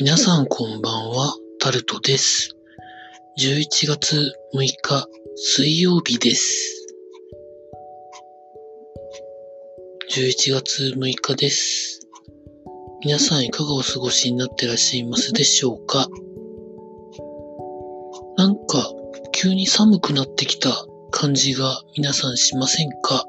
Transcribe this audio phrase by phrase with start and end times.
[0.00, 2.56] 皆さんこんばんは、タルトです。
[3.38, 6.86] 11月6日水曜日です。
[10.10, 12.00] 11月6日です。
[13.04, 16.08] 皆さんいかがお過ごしになってらっしゃいますでしょうか？
[18.36, 18.90] なんか
[19.32, 20.70] 急に寒くなってきた
[21.12, 23.24] 感じが皆さんしませんか？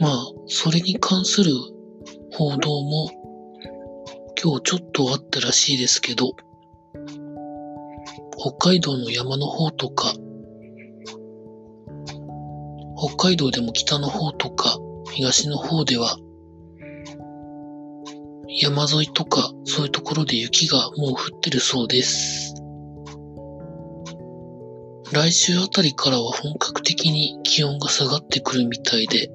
[0.00, 1.52] まあ、それに関する
[2.32, 3.10] 報道も
[4.42, 6.32] 今日ちょっとあったらしいですけど、
[8.38, 10.14] 北海道の山の方とか、
[12.96, 14.78] 北海道でも北の方とか、
[15.12, 16.16] 東の方では、
[18.48, 22.54] 山沿いとかそういうところで雪がもう降ってるそうです。
[25.12, 29.30] 来週あたりからは本格的に気温が下がってくるみたいで、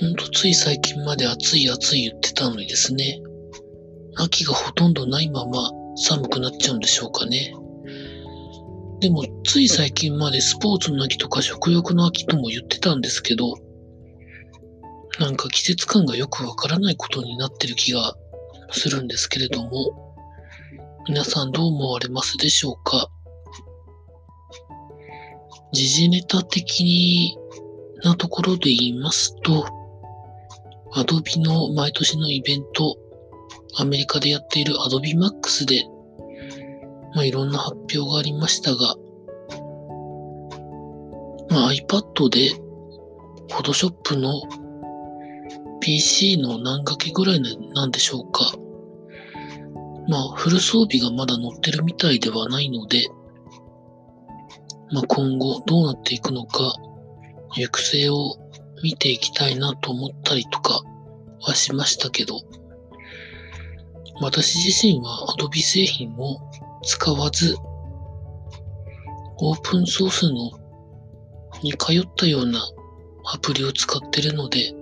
[0.00, 3.20] ほんとつい最近まで暑い暑い言ってたのにですね。
[4.16, 7.54] 秋がほとんどないまま寒くなっちゃうんでしょうかね。
[9.00, 13.54] でもつい最近までスポーツの秋とか食欲の秋とも言ってたんですけど、
[15.20, 18.14] なんか季節感がよくわからないことになってる気が
[18.70, 20.16] するんですけれども、
[21.06, 23.10] 皆さんどう思われますでしょうか？
[25.72, 27.36] 時事ネタ的
[28.02, 29.66] なところで言いますと、
[30.96, 32.96] アドビの毎年のイベント、
[33.76, 35.82] アメリカでやっているアドビマックスで、
[37.16, 38.94] まあ、いろんな発表がありましたが、
[41.50, 42.52] まあ、iPad で
[43.48, 44.40] Photoshop の
[45.80, 47.42] PC の何掛けぐらい
[47.74, 48.52] なんでしょうか。
[50.08, 53.08] まあ、フル装備がまだ載ってるみたいではないので、
[54.92, 56.72] まあ、今後どうなっていくのか、
[57.56, 58.43] 行く末を
[58.84, 60.82] 見ていきたいなと思ったりとか
[61.40, 62.42] はしましたけど、
[64.20, 66.38] 私自身は Adobe 製品を
[66.82, 67.56] 使わず、
[69.38, 70.50] オープンソースの
[71.62, 72.60] に通ったような
[73.32, 74.74] アプリを使ってるので、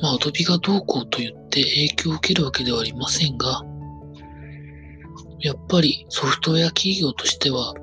[0.00, 3.62] まあ Adobe がどうこうと言って影響を受けるわけではありませんが、
[5.40, 7.74] やっぱりソフトウェア企業としては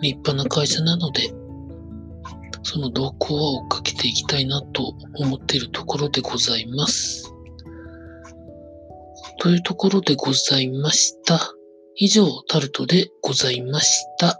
[0.00, 1.34] 立派な会社なので、
[2.70, 7.32] その動向を追っかけていきたいなと思っているところでございます。
[9.40, 11.54] というところでございました。
[11.96, 14.38] 以上、タルトでございました。